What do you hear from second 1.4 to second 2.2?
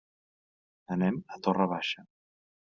Torre Baixa.